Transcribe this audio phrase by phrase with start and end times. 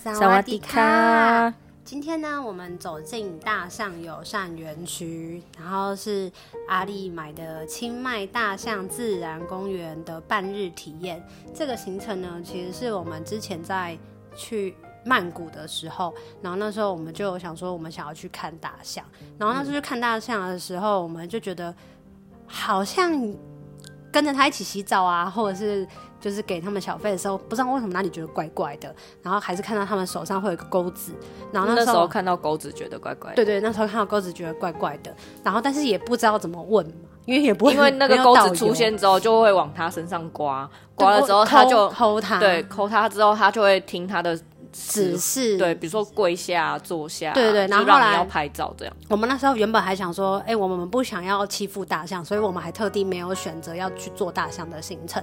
[0.00, 1.52] 萨瓦迪卡。
[1.84, 6.30] 今天呢，我们走进大象友善园区，然后是
[6.68, 11.20] 阿丽买的清迈大象自然公园的半日体验。
[11.52, 13.98] 这个行程呢，其实是我们之前在
[14.36, 19.04] 去曼谷的时候，然后那时候我们就想说，我们想要去看大象。
[19.36, 21.74] 然后那时候去看大象的时候，我们就觉得
[22.46, 23.12] 好像
[24.12, 25.86] 跟着他一起洗澡啊，或者是。
[26.20, 28.92] 就是给他们小费的时候，不知道为什么哪里觉得怪怪的，
[29.22, 31.12] 然后还是看到他们手上会有一个钩子，
[31.52, 33.36] 然后那时，那时候看到钩子觉得怪怪的。
[33.36, 35.14] 对对，那时候看到钩子觉得怪怪的，
[35.44, 36.92] 然后但是也不知道怎么问嘛，
[37.24, 44.36] 因为也不会 因为那个钩子出现之后就会往他身上刮，刮了之后他就抠他，对，抠他之后他就会听他的。
[44.72, 48.94] 只是对，比如说跪下、坐下，对对，然后后来要拍照这样。
[49.08, 55.22] 我们那时候原本还想说，哎、欸，我们不想要欺负大象，所以我们还特地没有选择要去做大象的行程。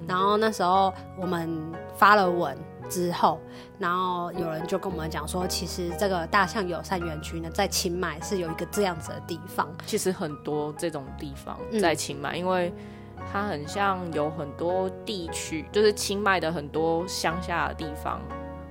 [0.00, 1.48] 嗯、然后那时候我们
[1.96, 2.56] 发了文
[2.88, 3.40] 之后，
[3.78, 9.68] 然后有人就跟我们讲说，其实这个大象友善园区呢，在清迈是有一个这样子的地方。
[9.86, 12.72] 其实很多这种地方在清迈，嗯、因为
[13.32, 18.20] 它很像有很多地区，就是清迈的很多乡下的地方。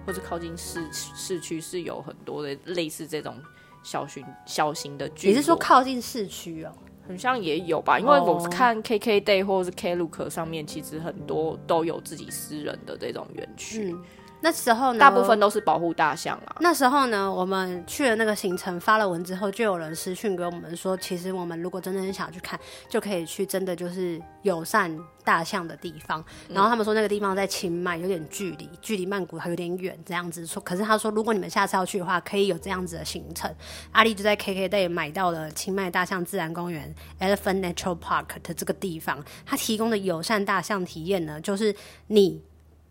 [0.06, 3.36] 或者靠近市市区是有很多的类似这种
[3.84, 5.36] 小型小型的聚落。
[5.36, 6.72] 你是说靠近市区哦？
[7.08, 13.92] 好像也有吧，因为我看 KK Day 或者是 Klook 上面，其实很多都有自己私人的这种园区。
[13.92, 14.04] 嗯
[14.46, 16.58] 那时候呢，大部分都是保护大象啊。
[16.60, 26.24] 那时候呢，我们去了那个行程，发了文之后，就有人私讯给我们说，其实我们如果真的很想去看，就可以去真的就是友善大象的地方。
[26.48, 30.62] 然后他们说那个地方在清迈，有点距离，距离曼谷还有点远，这样子说。
[30.62, 33.52] 可是他说，如果你们下次要去的话，可以有这样子的行程。
[33.94, 42.44] 阿丽就在 KKday 买到了清迈大象自然公园 Elephant Natural Park 的这个地方，他提供的友善大象体验呢，就是你。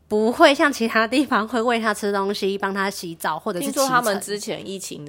[0.06, 5.08] 不会像其他地方会喂它吃东西、帮它洗澡，或者是说他们之前疫情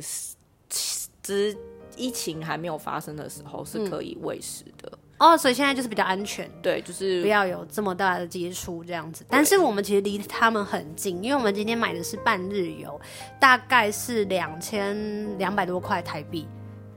[1.22, 1.56] 之
[1.96, 9.26] 疫情还没有发生的时候是可以喂食的、嗯、哦，所以现在就是比较安全，对，就是不要有这么大的接触这样子。
[9.30, 13.00] 但是我们其实离他们很近，因为我们今天买的是半日游，
[13.40, 16.48] 大概是两千两百多块台币，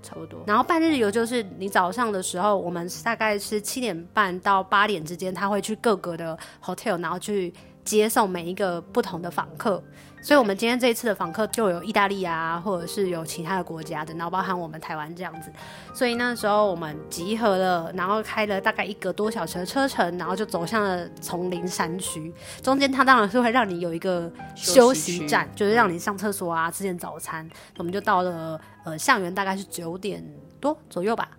[0.03, 0.41] 差不多。
[0.47, 7.53] 然后半日游就是你早上的时候，我们大概是七点半到八点之间，他会去各个的 hotel，然后去。
[7.88, 9.82] 接送每一个不同的访客，
[10.21, 15.50] 所以我们今天这一次的访客就有意大利啊，或者是有其他的国家的，然后包含我们台湾这样子。
[15.94, 22.32] 所以那时候我们集合了，然后开了大概一个多小时的车程，然后就走向了丛林山区。
[22.62, 27.48] 中间它当然是会让你有一个休息站，就是让你上厕所啊，吃点早餐。
[27.78, 30.22] 我们就到了呃象园，大概是九点
[30.60, 31.31] 多左右吧，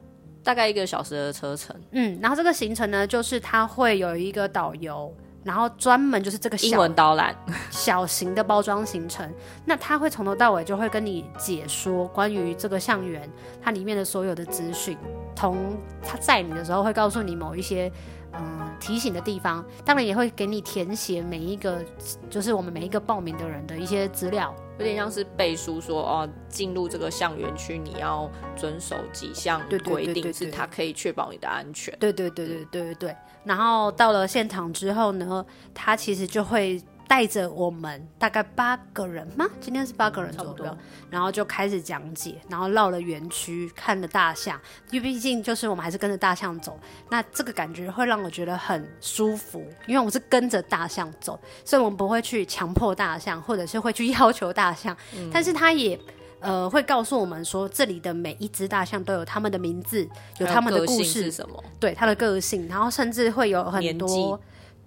[0.43, 1.75] 大概一个小时的车程。
[1.91, 5.13] 嗯，然后这个行程呢，就是它会有一个导游。
[5.43, 7.35] 然后专门就是这个小英文导览，
[7.69, 9.31] 小型的包装行程。
[9.65, 13.29] 那他会从头到尾就会跟你解说关于这个象园
[13.61, 14.97] 它里面的所有的资讯。
[15.35, 17.89] 同他载你的时候会告诉你某一些
[18.33, 21.81] 嗯提醒的地方，当然也会给你填写每一个
[22.29, 31.93] 就是我们每一个报名的人的一些资料，有点像是背书说哦，进入这个象园区你要遵守几项规定，是它可以确保你的安全。
[31.99, 33.15] 对对对对对对对，对。
[33.43, 39.49] 然后到了现场之后呢，它其实就会带着我们大概八个人吗？
[39.59, 40.77] 今天是八个人左右，
[41.09, 44.61] 然后就开始讲解，然后绕了园区，看了大象，
[44.91, 55.99] 因为毕竟就是我们还是跟着大象走，那这个感觉会让我觉得很舒服，因为我是跟着大象走，所以我们不会去强迫大象，或者是会去要求大象，嗯、但是他也。
[56.41, 61.61] 呃，会告诉我们说，这里的每一只大象都有他们的名字，有他们的故事，什么？
[61.81, 64.39] 对，它的个性，然后甚至会有很多，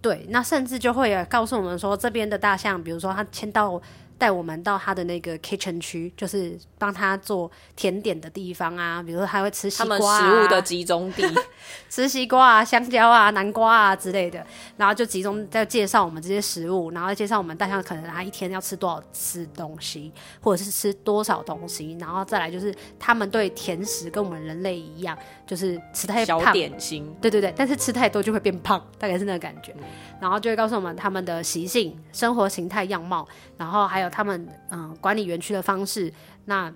[0.03, 3.81] 对，那甚至就会告诉我们说，这边的大象，比如说它牵到。
[4.19, 11.25] 带我们到他的那个 kitchen 区，就是帮他做甜点的地方啊，比如说他会吃西瓜、啊，他们食物的集中地，
[11.91, 14.47] 吃西瓜啊、香蕉啊、南瓜啊之类的，
[14.77, 25.19] 然后就集中在介绍我们这些食物，然后介绍我们大象可能他一天要吃多少次东西，或者是吃多少东西，然后再来就是他们对甜食跟我们人类一样，
[25.53, 29.85] 就是吃太胖，小点心，对对对，但是吃太多就会变胖，大概是那个感觉，嗯、
[30.19, 33.29] 然后就会告诉我们他们的习性、生活形态、样貌，
[33.59, 34.09] 然后还有。
[34.09, 36.13] 他们嗯管理园区的方式，
[36.45, 36.73] 那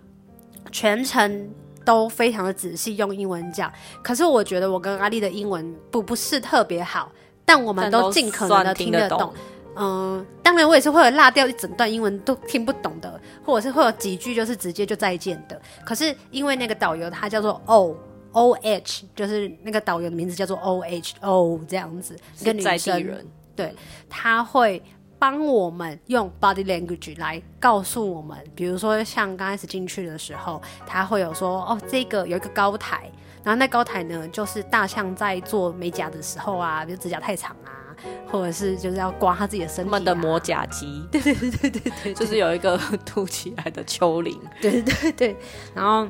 [0.73, 1.51] 全程
[1.85, 3.71] 都非常的仔细，用英文讲。
[4.03, 7.11] 可是我觉得我跟阿丽的英文不不是特别好，
[7.45, 9.33] 但我们都尽可能的听得懂。
[9.79, 15.61] 嗯，当然我也是会有落掉一整段英文都听不懂的，或者是会有几句就是直接就再见的。
[15.85, 17.95] 可是因为那个导游他叫做 O
[18.37, 23.75] O H，就是那个导游的名字叫做 O H O 这样子，一个女生，对，
[24.09, 24.83] 他会。
[25.19, 33.11] 帮我们用 body language 来告诉我们，比如说像刚开始进去的时候，他会有说哦，这个有一个高台，
[33.43, 37.97] 然后那高台呢，就是大象在做美甲的时候啊，比如指甲太长啊，
[38.31, 45.37] 或者是就是要刮他自己的身体、啊，他们的磨甲机， 对对对对对对，就是有一个凸起来的丘陵，对对对对，
[45.75, 46.07] 然后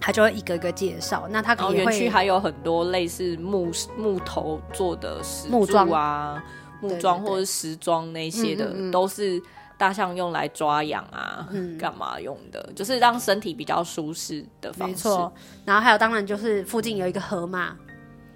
[0.00, 6.42] 他就会一个一个介绍，那他可能园区还有很多类似木木头做的石柱啊。
[6.78, 9.42] 木桩或者石桩那些的，嗯嗯嗯，都是
[9.78, 11.48] 大象用来抓痒啊，
[11.78, 12.70] 干、嗯、嘛用的？
[12.76, 14.94] 就是让身体比较舒适的方式。
[14.94, 15.32] 没错。
[15.64, 17.74] 然后还有，当然就是附近有一个河嘛，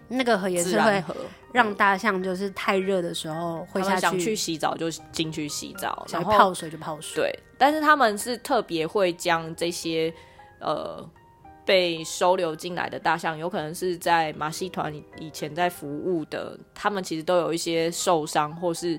[0.08, 1.04] 那个河也是会
[1.52, 7.22] 让大象就是太热的时候会下去，想去洗澡就进去洗澡，想泡水就泡水。
[7.22, 10.12] 对，但是他们是特别会将这些
[10.60, 11.06] 呃。
[11.70, 18.98] 被收留进来的大象，有可能是在马戏团以前在服务的，他们其实都有一些受伤或是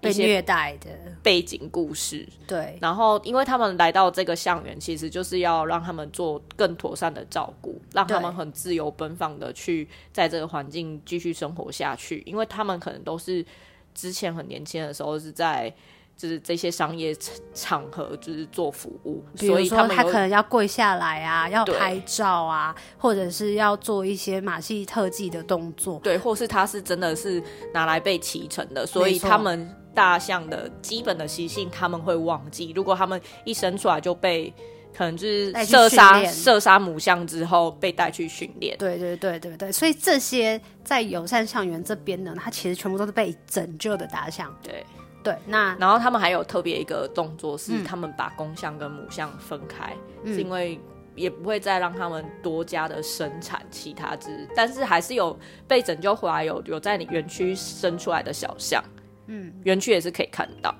[0.00, 0.90] 被虐待的
[1.22, 2.28] 背景故事。
[2.44, 13.46] 对，然后因为他们来到这个象园，其实就是要让他们做更妥善的照顾，让他们很自由奔放的去在这个环境继续生活下去，因为他们可能都是
[13.94, 15.72] 之前很年轻的时候是在。
[16.18, 17.16] 就是这些商业
[17.54, 27.40] 场合，就是做服务，所以他他可能要跪下来啊，要拍照啊，或者是要做一些马戏特技的动作，对，或是他是真的是
[27.72, 32.72] 拿来被骑乘的，所以他们大象的基本的习性他们会忘记。
[32.74, 34.52] 如果他们一生出来就被
[34.92, 44.84] 可能就是射杀射杀母象之后被带去训练，对对对对对，所以这些在友善象园这边呢，它其实全部都是被拯救的大象，对。
[45.22, 50.80] 对，那然后他们还有特别一个动作，是他们把公象跟母象分开，嗯、是因为
[51.16, 55.36] 也不会再让他们多加的生产其他只，但是还是有
[55.66, 58.82] 被拯救回来，有有在你园区生出来的小象，
[59.26, 60.74] 嗯，园区也是可以看到。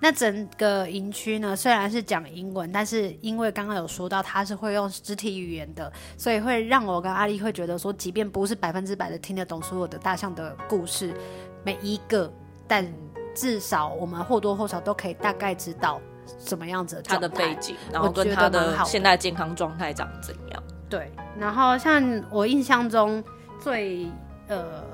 [0.00, 11.14] 那整个营区呢，虽然是讲英文，但是因为刚刚有说到它是会用肢体语言的，所以会让我跟阿丽会觉得说，即便不是百分之百的听得懂所有的大象的故事，
[11.64, 12.30] 每一个，
[12.66, 12.84] 但。
[13.34, 16.00] 至少我们或多或少都可以大概知道
[16.38, 20.62] 什么样子的他的背景，然后跟他的现在健康状态长怎样。
[20.88, 23.22] 对，然后像我印象中
[23.60, 24.08] 最
[24.46, 24.84] 呃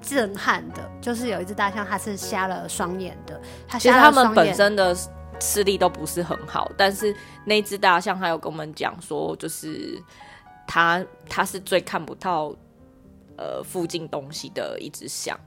[0.00, 3.40] 震撼的，就是有一只大象，它是瞎了双眼的。
[3.66, 3.78] 它。
[3.78, 4.96] 其实它们本身的
[5.40, 7.14] 视力都不是很好，但是
[7.44, 10.00] 那只大象还有跟我们讲说，就是
[10.66, 12.54] 它它是最看不到
[13.36, 15.38] 呃附近东西的一只象。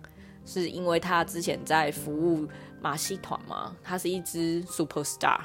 [0.45, 2.47] 是因为他之前在服务
[2.81, 5.39] 马戏团嘛，他是一只 super star，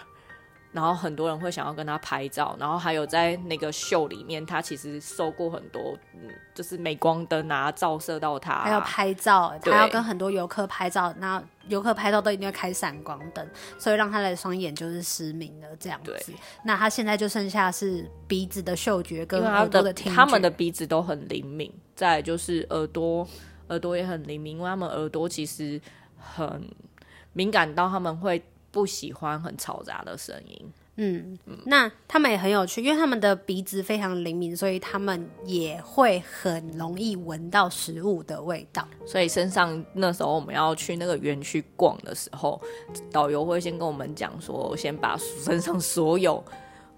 [0.73, 13.49] 然后很多人会想要跟他拍照，然后还有在那个秀里面，他其实受过很多，嗯，就是镁光灯啊照射到他，还要拍照，他要跟很多游客拍照，那游客拍照都一定要开闪光灯，
[13.79, 16.33] 所以让他的双眼就是失明了这样子。
[16.65, 23.27] 那他现在就剩下是鼻子的嗅觉跟耳朵的听觉，他们的鼻子都很灵敏，再就是耳朵。
[23.69, 25.81] 耳朵也很灵敏，因为他们耳朵其实
[26.19, 26.69] 很
[27.32, 30.73] 敏感到他们会不喜欢很嘈杂的声音。
[31.00, 38.85] 嗯，嗯，那他们也很有趣，因为他们的鼻子非常灵敏，所以他们也会很容易闻到食物的味道。
[39.06, 42.61] 所以身上那时候我们要去那个园区逛的时候，
[43.12, 46.44] 导游会先跟我们讲说，先把身上所有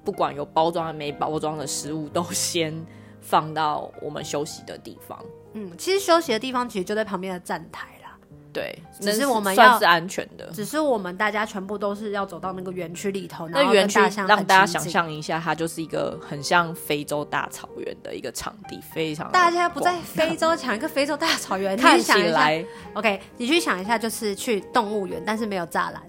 [0.02, 2.74] 不管有包装还没包装的食物都先
[3.20, 5.22] 放到我们休息的地方。
[5.52, 8.16] 嗯，其实休息的地方其实就在旁边的站台啦。
[8.52, 10.50] 对，只是我们要算是安全的。
[10.52, 22.64] 只是我们大家全部都是要走到那个园区里头，那园区让大家想象一下，它就是一个很像非洲大草原的一个场地，非常大家不在非洲抢一个非洲大草原，看起来
[22.94, 23.20] OK。
[23.36, 26.02] 你去想一下，就是去动物园，但是没有栅栏，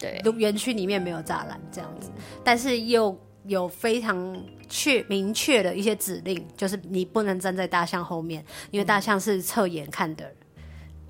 [0.00, 2.10] 对，园区里面没有栅栏这样子，
[2.42, 3.16] 但是又。
[3.44, 4.36] 有非常
[4.68, 10.30] 确明确的一些指令，就是你不能站在大象后面，因为大象是侧眼看的，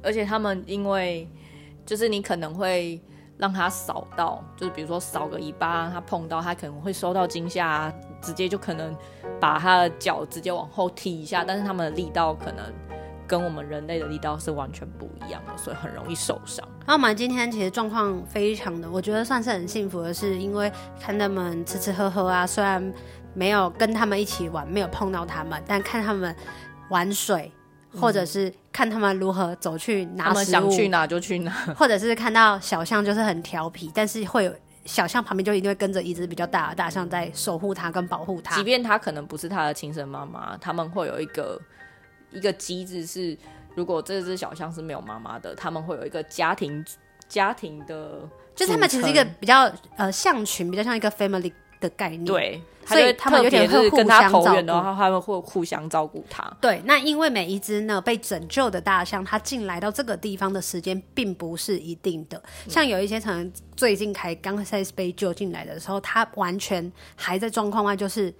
[0.02, 1.28] 而且他们因为
[1.84, 3.00] 就是你可能会
[3.36, 8.96] 让他扫到，就是比如说扫个尾巴，他碰到他可能会受到惊吓，直接就可能
[9.40, 12.64] 把他的脚直接往后踢一下，但是他们的力道可能。
[13.28, 16.66] 跟我们人类的力道是完全不一样的，所以很容易受伤。
[16.86, 22.90] 那我们今天其实状况非常的，我觉得算是很幸福的是，因为看他们吃吃喝喝啊，虽然
[23.38, 26.34] 没有跟他们一起玩，没有碰到他们，但看他们
[26.90, 27.52] 玩水，
[28.00, 34.52] 或者是看他们如何走去拿食物，他们想去哪就去哪， 或者是看到小象就是很调皮，但是会有
[34.84, 41.60] 小象旁边就一定会跟着一只比较大的大象在守护它跟保护它，即便它可能不是他的亲生妈妈，他们会有一个。
[42.30, 43.34] 一个机制是，
[43.74, 46.84] 如果这只小象是没有妈妈的，他们会有一个家庭
[47.26, 48.20] 家庭的，
[48.54, 49.62] 就是他们其实是一个比较
[49.96, 52.24] 呃象群，比较像一个 family 的概念。
[52.24, 52.62] 对。
[52.86, 56.50] 所以他们有点会互相照顾，的话他们会互相照顾他。
[56.58, 62.42] 对，那因为每一只呢被拯救的大象，它进来到这个地方的时间并不是一定的。
[62.66, 68.32] 像有一些可能最近才刚才被救进来的时候，它完全还在状况外，就是。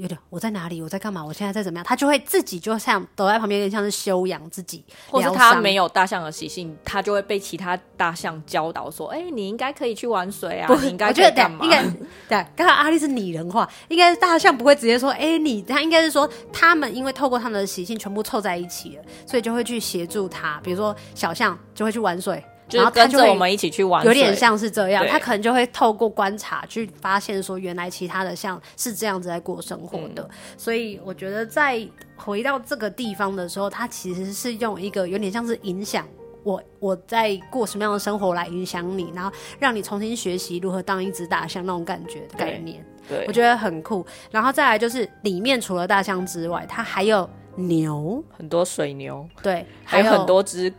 [0.00, 0.80] 有点，我在哪里？
[0.80, 1.22] 我在干嘛？
[1.22, 1.84] 我现在在怎么样？
[1.84, 11.82] 他就会自己就像躲在旁边，有点像是修养自己，或是他没有大象的习性，他就会被其他大象教导说：“哎、欸，你应该可以去玩水啊，你应该可以干嘛？”应该
[12.28, 20.58] 对，刚刚阿丽是拟人化，应该是大象不会直接说：“哎、欸，你。”他应该是说，他们因为透过他们的习性全部凑在一起了，所以就会去协助他。
[20.64, 22.42] 比如说小象就会去玩水。
[22.72, 25.06] 然后跟着我们一起去玩，有点像是这样。
[25.08, 30.22] 他可能就会透过观察去发现，说原来其他的像是这样子在过生活的。
[30.22, 31.86] 嗯、所以我觉得在
[32.16, 36.06] 回到这个地方的时候，他其实是用一个有点像是影响
[36.42, 42.84] 我我在过什么样的生活来影响你，然后让你重新学习如何当一只大象那种感觉的概念。
[43.08, 44.06] 对，我觉得很酷。
[44.30, 50.72] 然后再来就是里面除了大象之外，它还有牛，很多水牛，对，还有很多只。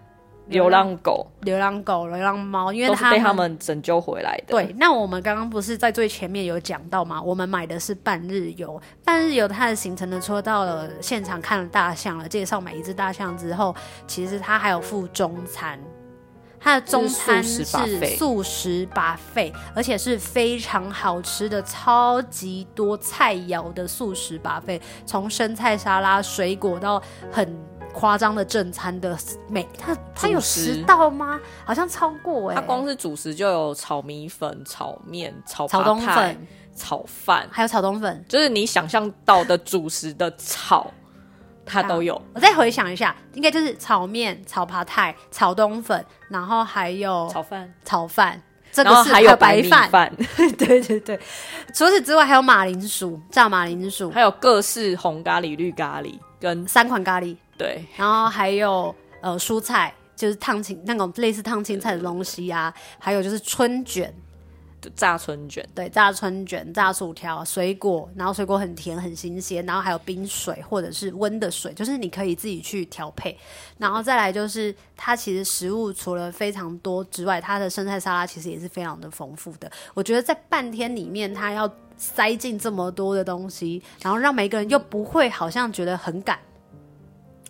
[0.51, 4.51] 流浪狗、流浪狗、流浪猫，因为它被他们拯救回来的。
[4.51, 7.21] 对，那我们刚刚不是在最前面有讲到吗？
[7.21, 15.79] 我们买的是半日游，半日游它的行程呢，除了到了现场看了大象了，介绍每一只大象之后，其实它还有附中餐，
[16.59, 17.63] 它的中餐是
[18.17, 27.57] 素食 buffet，而且是非常好吃的，超级多菜肴的素食 buffet，从生菜沙拉、水果到很。
[27.93, 29.17] 夸张的正餐的
[29.47, 31.39] 美，它它有十道吗？
[31.65, 32.61] 好像超过哎、欸。
[32.61, 40.91] 它光是主食就有炒米粉、炒面、炒炒冬粉、炒饭，还有炒冬粉，就是你想象到的主食的炒，
[41.65, 42.19] 它都有。
[42.33, 50.11] 我再回想一下，应该就是炒面、炒扒菜、炒冬粉，然后还有炒饭、炒饭，这个是还有白饭。
[50.57, 51.19] 对对对，
[51.73, 57.35] 除此之外还有马铃薯、炸马铃薯，还有各式红咖喱、绿咖喱跟三款咖喱。
[57.61, 64.11] 对，然后还有呃蔬菜，就是烫青那种类似烫青菜的东西啊，还有就是春卷，
[64.95, 73.37] 炸春卷，对，炸春卷、炸薯条、水果，然后水果很甜很新鲜，然后还有冰水或者是温的水，就是你可以自己去调配。
[73.77, 79.71] 然后再来就是它其实食物除了非常多之外，它的生菜沙拉其实也是非常的丰富的。
[79.93, 86.39] 我觉得在半天里面，它要塞进这么多的东西，然后让每个人又不会好像觉得很赶。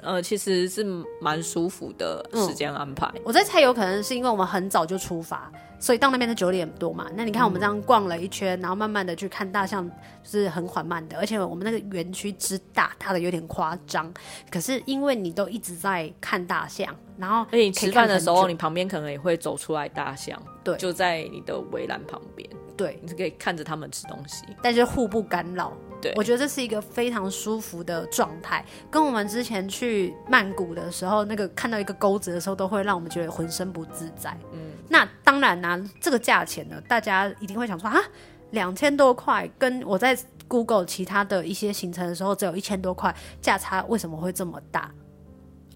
[0.02, 0.84] 呃，其实是
[1.20, 3.10] 蛮舒服的时间安排。
[3.16, 7.08] 嗯，我在猜，有可能是因为我们很早就出发，所以到那边是九点多嘛。
[7.16, 9.88] 那你看，我们这样逛了一圈，嗯，然后慢慢的去看大象，
[10.24, 11.18] 就是很缓慢的。
[11.18, 14.12] 而且我们那个园区之大，大的有点夸张。
[14.50, 22.50] 可是因为你都一直在看大象，然后而且你吃饭的时候，你旁边可能也会走出来大象，对，就在你的围栏旁边，
[22.82, 25.72] 对，你是可以看着他们吃东西，但是互不干扰。
[26.02, 34.36] 对，我觉得这是一个非常舒服的状态，跟我们之前去曼谷的时候，那个看到一个钩子的时候，都会让我们觉得浑身不自在。
[34.52, 38.02] 嗯，那当然呢、啊，这个价钱呢，大家一定会想说啊，
[38.50, 44.92] 两千多块，跟我在 Google 其他的一些行程的时候，只有一千多块，价差为什么会这么大？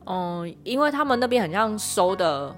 [0.07, 2.55] 嗯，因为他们那边很像收的，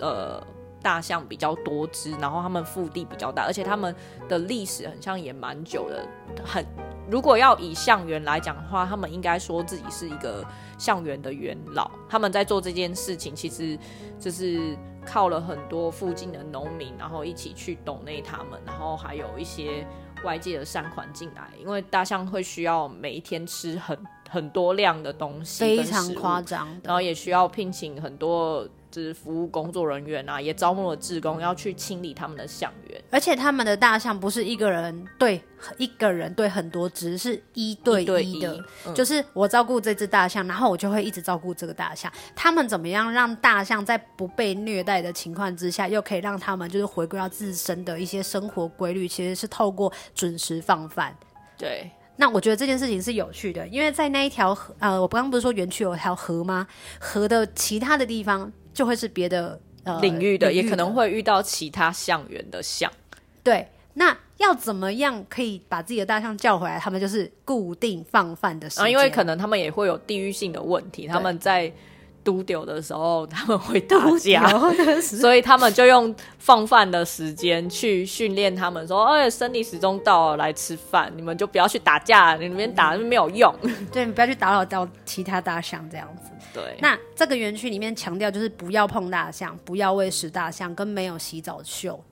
[0.00, 0.46] 呃。
[0.86, 3.92] 大象比较多只，然后他们腹地比较大，而且他们
[4.28, 6.06] 的历史很像也蛮久的。
[6.44, 6.64] 很，
[7.10, 10.46] 如果要以象园来讲的话，他们应该说自己是一个
[10.78, 11.90] 象园的元老。
[12.08, 13.76] 他们在做这件事情，其实
[14.20, 19.84] 就是靠了很多附近的农民，然后一起去懂内他们，然后还有一些
[20.24, 21.50] 外界的善款进来。
[21.58, 23.98] 因为大象会需要每一天吃很
[24.30, 28.64] 很多量的东西，非常夸张，然后也需要聘请很多。
[29.02, 35.40] 是服务工作人员啊，也招募了志工要去清理他们的象园，而且他们的大象不是一个人对
[35.76, 42.10] 一个人对很多只，是一对一的，一对一，嗯，就是我照顾这只大象，然后我就会一直照顾这个大象。
[42.34, 49.06] 他们怎么样让大象在不被虐待的情况之下，又可以让他们就是回归到自身的一些生活规律？
[49.06, 51.16] 其实是透过准时放饭。
[51.58, 56.66] 对，那我觉得这件事情是有趣的，因为在那一条河，呃，我刚刚不是说园区有条河吗？
[57.00, 58.52] 河的其他的地方。
[58.76, 62.92] 就会是别的呃领域的，也可能会遇到其他象园的象。
[63.42, 66.78] 对，那要怎么样可以把自己的大象叫回来？
[66.78, 71.06] 他们就是固定放饭的时间，啊，因为可能他们也会有地域性的问题。
[71.06, 71.72] 他们在
[72.22, 74.46] 都丢的时候，他们会打架，
[75.00, 83.54] 所以他们就用放饭的时间去训练他们，说：“哎，生理时钟到了，来吃饭，你们就不要去打架，你们打没有用。
[83.90, 86.30] ”对，你不要去打扰到其他大象这样子。
[86.56, 92.02] 对，那这个园区里面强调就是不要碰大象，不要喂食大象，跟没有洗澡秀。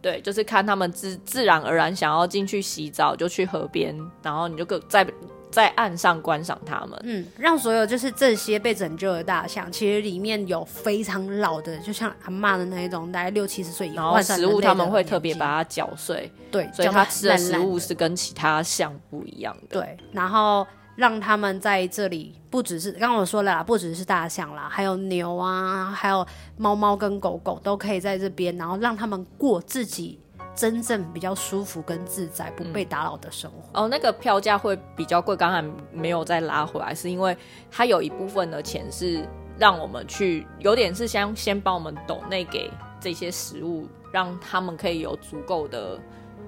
[0.00, 5.04] 对，就是看他们自自然而然想要进去洗澡，就去河边，然后你就在
[5.50, 7.00] 在岸上观赏他们。
[7.04, 13.96] 嗯，让所有就是这些被拯救的大象，其实里面有非常老的，就像阿妈的那一种，大概六七十岁以后。
[13.96, 19.80] 然后食物他们会特别把它搅碎，对，所以它吃的食物是跟其他象不一样的。
[19.80, 30.18] 对，然后让他们在这里，不只是刚刚我说了啦，不只是大象啦，还有牛啊，还有猫猫跟狗狗都可以在这边，然后让他们过自己。
[30.56, 33.82] 真正比较舒服跟自在，不被打扰的生活。
[33.82, 35.60] 哦，那个票价会比较贵，刚才
[35.90, 37.36] 没有再拉回来，是因为
[37.72, 42.70] 它有一部分的钱是让我们去，有点是先先帮我们抖内给
[43.00, 45.98] 这些食物，让他们可以有足够的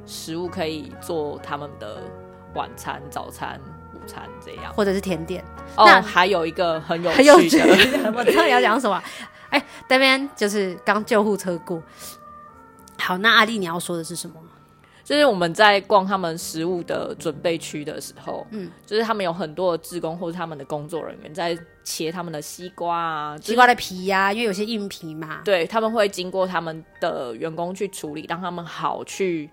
[0.04, 2.00] 食物可以做他们的
[2.54, 3.60] 晚餐、早餐、
[4.06, 5.44] 餐这样，或者是甜点。
[5.76, 9.02] 哦，那还有一个很有趣的， 我知道你要讲什么。
[9.50, 11.82] 哎，那边就是刚救护车过。
[12.98, 14.34] 好，那阿丽，你要说的是什么？
[15.04, 29.48] 就是我们在逛他们食物的准备区的时候，嗯，就是他们有很多的职工或者他们的工作人员在切他们的西瓜啊，西瓜的皮呀、啊，因为有些硬皮嘛，对，他们会经过他们的员工去处理，让他们好去。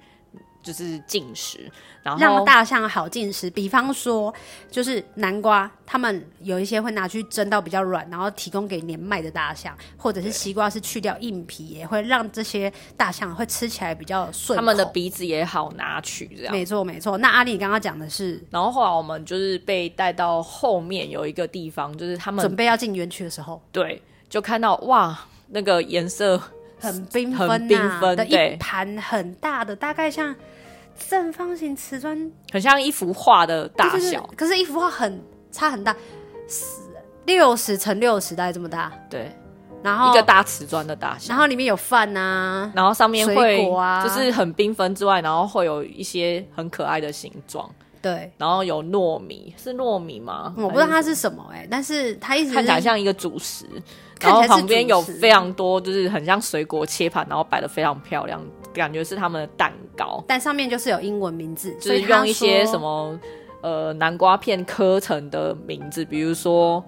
[0.64, 1.70] 就是进食，
[2.02, 3.50] 然后让大象好进食。
[3.50, 4.34] 比方说，
[4.72, 14.58] 就是南瓜，他们有一些会拿去蒸到比较软，然后提供给年迈的大象，或者是西瓜是去掉硬皮，也会让这些大象会吃起来比较顺。
[14.58, 17.18] 他们的鼻子也好拿取，这样没错没错。
[17.18, 26.42] 那阿丽，你刚刚讲的是，然后后来我们就是被带到后面有一个地方，就是他们准备要进园区的时候，对，就看到哇，那个颜色
[26.84, 30.36] 很缤纷、啊，很缤纷的一盘很大的，大概像。
[31.10, 35.20] 正方形瓷砖，很像一幅画的大小，可是，一幅画很
[35.52, 35.94] 差很大，
[37.26, 38.92] 六十乘六十大概这么大。
[39.10, 39.36] 对，
[39.82, 43.66] 然后一个大瓷砖的大小，然后里面有饭啊，然后上面会
[44.04, 47.68] 就是很缤纷之外，然后会有一些很可爱的形状。
[48.04, 50.54] 对，然后有糯米，是糯米吗？
[50.58, 53.66] 我不知道它是什么哎、欸，但是它一直看起来像一个主食，
[54.20, 58.40] 然后旁边有非常多，就是很像水果切盘，然后摆的非常漂亮。
[58.74, 63.20] 感觉是他们的蛋糕，但上面就是有英文名字，就是用一些什么
[63.62, 66.84] 呃南瓜片刻成的名字，比如说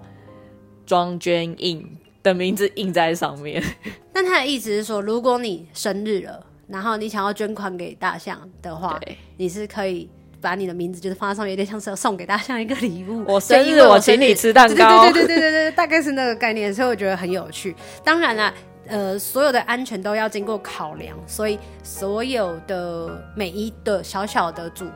[0.84, 1.88] 庄娟印
[2.24, 3.62] 的名字印在上面。
[4.12, 8.98] 但他的意思是说，如果你生日了，然后你想要捐款给大象的话，
[9.36, 13.24] 你是可以把你的名字就是放在上面，有点像是要送给大象一个礼物。
[13.28, 15.02] 我生日，我请你吃蛋糕。
[15.04, 17.74] 对对对对对对，大概是那个概念，所以我觉得很有趣。
[18.04, 18.52] 当然了。
[18.88, 24.86] 呃，所有的安全都要经过考量，所以所有的每一个小小的组，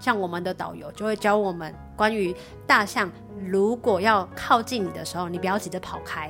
[0.00, 2.34] 像我们的导游就会教我们关于
[2.66, 3.08] 大象，
[3.48, 6.28] 如果要靠近你的时候，你不要急着跑开，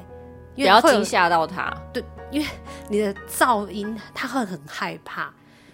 [0.57, 1.75] 不要惊吓到它。
[1.91, 2.47] 对，因为
[2.91, 5.33] 你的噪音它会很害怕，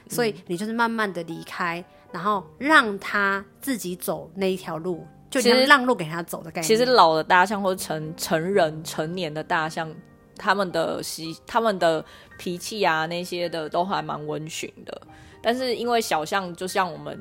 [0.08, 6.64] 所以你就是慢慢的离开，然后让他自己走那一条路，就其实让路给他走的概念。
[6.64, 9.92] 其实老的大象或者成成人成年的大象。
[10.38, 12.04] 他们的习，他们的
[12.36, 15.02] 脾气啊，那些的都还蛮温驯的。
[15.40, 17.16] 但是因为小象，就像我们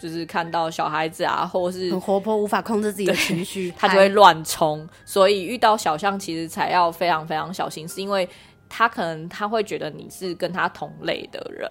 [0.00, 4.88] 就是看到小孩子啊，或是很活泼，无法控制自己的情绪， 他就会乱冲。
[5.04, 8.28] 所以遇到小象，其实才要非常非常小心，是因为
[8.68, 11.70] 他可能他会觉得你是跟他同类的人。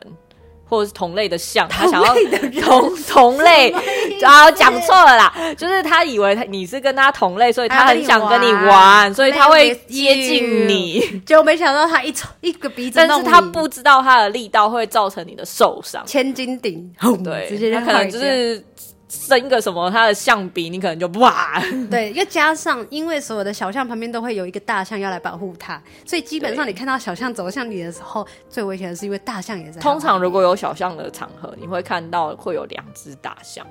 [0.69, 2.15] 或者是同类的像，他想要
[2.61, 3.69] 同同类，
[4.23, 11.01] 啊，讲错了啦，就是他以为他你是跟他同类，所以他很想跟你玩，所以他会接近你。
[11.25, 18.63] 结果没想到他一抽一个鼻子，但是他不知道他的力道会造成你的受伤，千斤顶，对，直接就可能就是。
[19.09, 21.61] 生一个什么，它的象鼻，你可能就哇。
[21.89, 29.79] 对，又加上，因为所有的小象旁边都会有一个大象要来保护它，所以基本上你看到小象走向你的时候，最危险的是因为大象也在。
[29.79, 33.65] 通常如果有小象的场合，你会看到会有两只大象，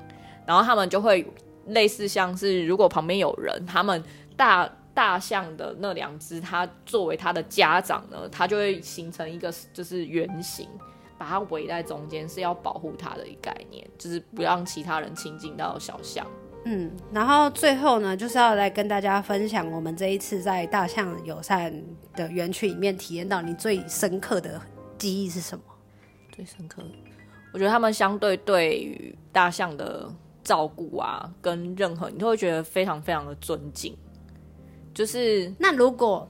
[0.46, 1.27] 然后他们就会
[1.66, 4.03] 类似像是如果旁边有人，他们
[4.37, 10.66] 大大象的那两只，它作为它的家长呢，它就会形成一个就是圆形。
[11.18, 16.26] 把它围在中间是要保护它的一个概念，就是不让其他人亲近到小象。
[16.64, 21.72] 嗯，然后最后呢，就是要来跟大家分享我们这一次在大象友善
[22.14, 24.61] 的园区里面体验到你最深刻的
[24.98, 25.64] 记忆是什么？
[26.33, 26.83] 最深刻，
[27.52, 33.96] 我觉得他们相对对于大象的照顾啊，跟任何你都会觉得非常非常的尊敬。
[34.92, 36.29] 就是那如果。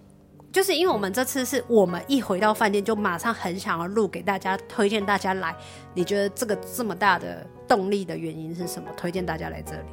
[0.56, 5.54] 就是因为我们这次是我们一回到饭店就马上很想要录给大家，推荐大家来。
[5.92, 8.88] 你觉得这个这么大的动力的原因是什么？
[8.96, 9.88] 推荐大家来这里？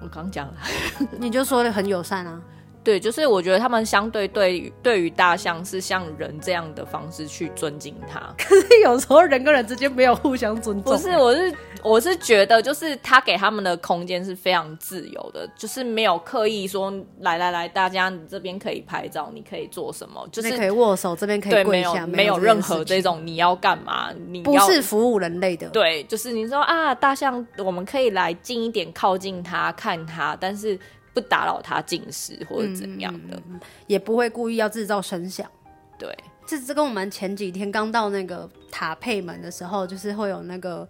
[0.00, 0.54] 我刚讲了，
[1.20, 2.40] 你就说的很友善啊。
[2.84, 8.20] 对，就是我觉得他们相对对于对于大象是像人这样的方式去尊敬它。
[8.38, 10.92] 可是有时候人跟人之间没有互相尊重。
[10.92, 25.66] 不是，我是我是觉得，就是他给他们的空间是非常自由的，就是没有刻意说来来来，大家你这边可以拍照，你可以做什么，就是可以握手，这边可以跪下，没有没有任何这种你要干嘛，你不是服务人类的。
[25.70, 30.78] 对，就是你说啊，大象，我们可以来近一点，靠近它看它，但是。
[31.14, 35.48] 不打扰他进食或者怎样的，嗯，也不会故意要制造声响。
[35.96, 36.12] 对，
[36.44, 40.86] 这这跟我们前几天刚到那个塔佩门的时候，就是会有那个，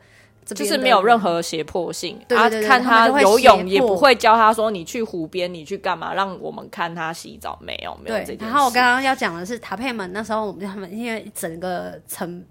[0.46, 2.18] 就是没有任何胁迫性。
[2.26, 6.14] 对对对对，啊，看他游泳也不会教他说，你去湖边，你去干嘛？
[6.14, 8.44] 让我们看他洗澡，没有没有这件事。
[8.46, 12.42] 然后我刚刚要讲的是塔佩门，那时候我们他们因为整个城。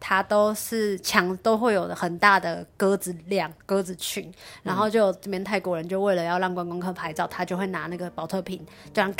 [0.00, 4.32] 它都是墙都会有很大的鸽子量、鸽子群，
[4.62, 9.12] 然后就这边泰国人就为了要让观光客拍照，他就会拿那个保特瓶，这样。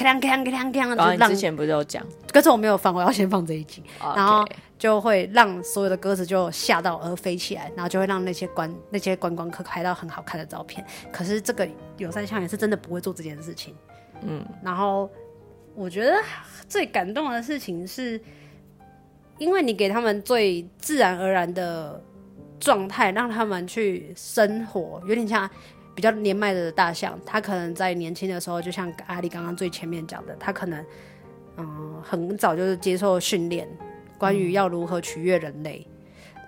[1.28, 2.04] 之前不是有讲？
[2.32, 4.46] 可是我没有放，我要先放这一集.然后
[4.78, 10.86] 就会让所有的鸽子就吓到而飞起来，然后就会让那些观那些观光客拍到很好看的照片。
[11.10, 13.74] 可是这个友善象园是真的不会做这件事情，
[14.22, 14.46] 嗯。
[14.62, 15.10] 然后
[15.74, 16.14] 我觉得
[16.68, 18.20] 最感动的事情是。
[19.38, 22.02] 因为你给他们最自然而然的
[22.60, 25.48] 状态，让他们去生活，有点像
[25.94, 27.18] 比较年迈的大象。
[27.24, 30.84] 他可能在年轻的时候，就像阿里刚刚最前面讲的，他可能
[31.56, 33.68] 嗯很早就是接受训练，
[34.18, 35.86] 关于要如何取悦人类。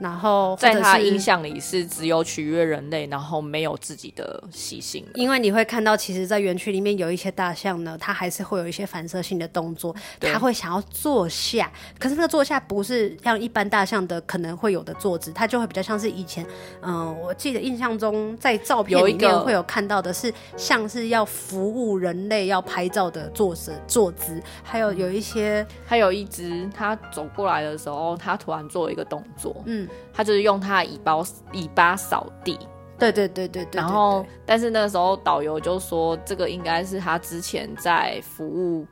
[0.00, 5.06] 然后在他印象里是只有取悦人类，然后没有自己的习性。
[5.14, 11.70] 因为你会看到，其实，在园区里面有一些大象呢，它还是会有一些反射性的动作，它会想要坐下。
[11.98, 16.46] 可是那个坐下不是像一般大象的可能会有的坐姿，它就会比较像是以前，
[16.80, 29.86] 嗯、呃，我记得印象中在照片里面会有看到的是像是要服务人类要拍照的坐姿坐姿，还有有一些，还有一只它走过来的时候，它突然做了一个动作，嗯。
[30.12, 31.16] 他就是用他的尾巴
[31.52, 32.58] 尾巴扫地，
[32.98, 33.78] 对对对对对。
[33.80, 38.86] 然后，但是那个时候导游就说，这个应该是他之前在服务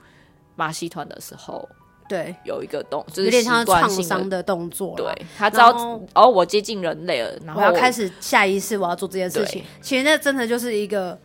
[0.57, 1.69] 马戏团的时候，
[2.09, 4.95] 对，有一个动，就是有点像创伤的动作。
[4.97, 9.65] 对，他知道哦，我接近人类了，然后我，我要开始下意识我要做这件事情。
[9.81, 11.19] 其实那真的就是一个。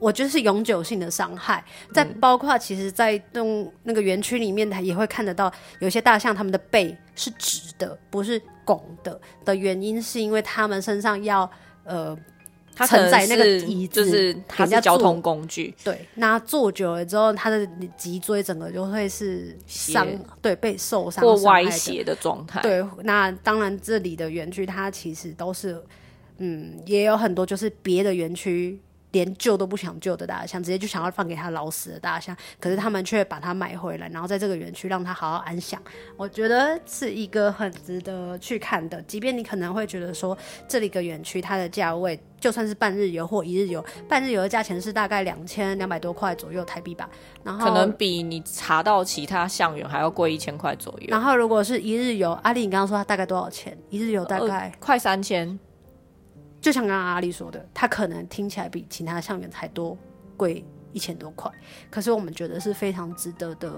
[0.00, 9.18] 我觉得是永久性的伤害，在包括其实，在动那个园区里面，他也会看得到有些大象，它们的背是直的，不是拱的。
[9.46, 11.50] 的原因是因为他们身上要
[11.84, 12.14] 呃
[12.76, 15.74] 承载那个椅子，就是它是交通工具。
[15.82, 20.06] 对，那坐久了之后，它的脊椎整个就会是伤，
[20.42, 22.60] 对，被受伤或歪斜的状态。
[22.60, 25.82] 对，那当然这里的园区它其实都是，
[26.36, 28.78] 嗯，也有很多就是别的园区。
[29.12, 35.80] 连救都不想救的大象，直接就想要放给他老死的大象，可是他们却把它买回来，然后在这个园区让它好好安享。
[36.16, 47.08] 我觉得是一个很值得去看的，即便你可能会觉得说，这里个园区它的价位就算是半日游或一日游，半日游的价钱是大概两千两百多块左右台币吧，
[47.42, 51.06] 然后可能比你查到其他象园还要贵一千块左右。
[51.08, 53.76] 然后如果是一日游，阿丽你刚刚说它大概多少钱？
[53.88, 55.58] 一日游大概、呃、快三千。
[56.60, 59.96] 就像刚刚阿丽说的，它可能听起来比其他象园还多
[60.36, 61.50] 贵一千多块，
[61.88, 63.72] 可是我们觉得是非常值得的，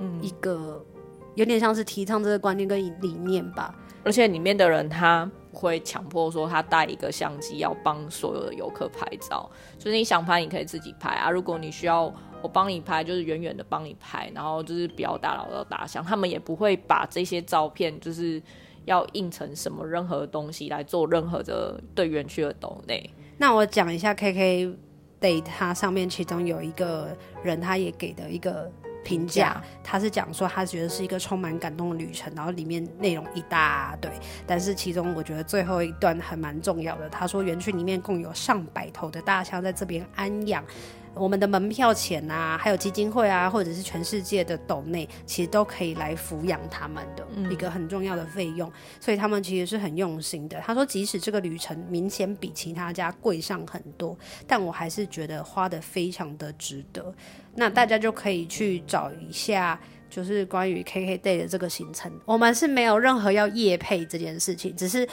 [0.00, 1.02] 嗯一个、嗯、
[1.34, 3.74] 有点像是提倡这个观念跟理念吧。
[4.04, 11.30] 而且里面的人他不会强迫说他带一个相机要帮所有的游客拍照，就是你想拍你可以自己拍啊。
[11.30, 18.42] 如果你需要我帮你拍，就是远远的帮你拍，然后就是不要打扰到大象，他们也不会把这些照片就是。
[18.86, 23.08] 要印成什么任何东西来做任何的对园区的抖内？
[23.36, 24.74] 那我讲一下 KK
[25.20, 28.70] Day，它上面其中有一个人，他也给的一个
[29.04, 34.10] 评价，他是讲说他觉得是一个充满感动的旅程，然后里面内容一大堆，
[34.46, 37.08] 但是其中我觉得最后一段还蛮重要的。
[37.08, 40.64] 他说园区里面共有上百头的大象在这边安养。
[41.16, 50.60] 我们的门票钱啊，还有基金会啊，或者是全世界的斗内，其实都可以来抚养他们的一个很重要的费用，嗯，所以他们其实是很用心的。
[50.60, 57.14] 他说，即使这个旅程明显比其他家贵上很多，但我还是觉得花的非常的值得。
[57.54, 62.12] 那大家就可以去找一下，就是关于 KK Day 的这个行程。
[62.26, 65.08] 我们是没有任何要夜配这件事情，只是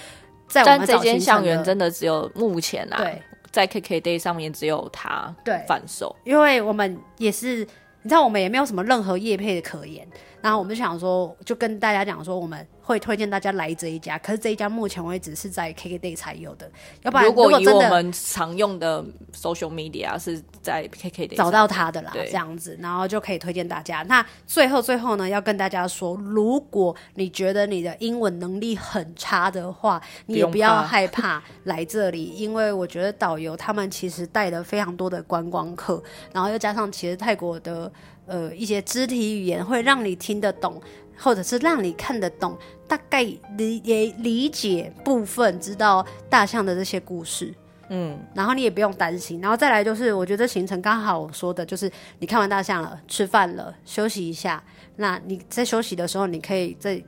[0.48, 2.98] 在我们这间象园真的只有目前啊。
[2.98, 3.22] 对。
[3.54, 7.60] 在 KKday 上面只有他对贩售，因为我们也是，
[8.02, 10.06] 你知道，我们也没有什么任何业配的可言。
[10.42, 16.70] 然后我们就想说，就跟大家讲说，我们会推荐大家来这一家，可是这一家目前为止是在 KKday 才有的。
[17.02, 24.04] 要不然，如果以我们常用的 social media 是在 KKday 找到它的啦，对这样子，然后就可以推荐大家。
[24.04, 37.90] 那最后最后呢，要跟大家说，如果你觉得你的英文能力很差的话，你也不要害怕来这里，因为我觉得导游他们其实带了非常多的观光客，然后又加上其实泰国的
[38.26, 40.82] 呃一些肢体语言会让你听得懂。
[41.18, 43.24] 或者是让你看得懂，大概
[43.58, 47.54] 理也理解部分，知道大象的这些故事，
[47.90, 49.40] 嗯，然后你也不用担心。
[49.42, 54.64] 然后再来就是，我觉得行程刚好我说的就是，你看完大象了，吃饭了，休息一下。
[54.96, 57.02] 那你在休息的时候，你可以再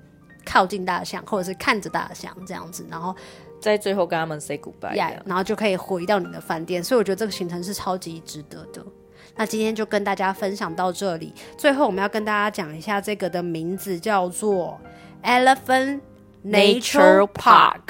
[0.45, 3.15] 靠近大象，或者是看着大象这样子，然后
[3.59, 6.83] 在最后跟他们 say goodbye，、yeah, 然后就可以回到你的饭店。
[6.83, 8.85] 所以我觉得这个行程是超级值得的。
[9.35, 11.33] 那今天就跟大家分享到这里。
[11.57, 14.79] 最后，我们要跟大家讲一下这个的名字，叫做
[15.23, 15.99] Elephant
[16.45, 17.81] Nature Park。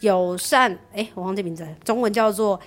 [0.00, 2.60] 友善，哎、欸，我忘记名字，中文叫做。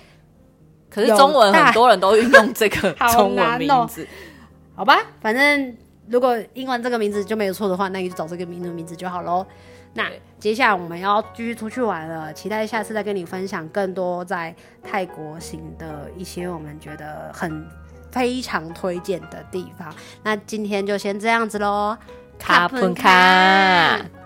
[0.90, 4.04] 可是中文很多人都运用这个 中文名字，
[4.74, 4.98] 好吧？
[5.20, 5.76] 反正
[6.08, 9.46] 如果英文这个名字就没有错的话，那你就找这个名字名字就好喽。
[9.94, 14.52] 那接下来我们要继续出去玩了，期待下次再跟你分享更多在
[14.82, 17.64] 泰国行的一些我们觉得很。
[18.10, 21.96] 非常推荐的地方，那今天就先这样子喽，
[22.38, 24.19] 卡喷卡。